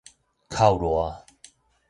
[0.49, 1.23] 哭賴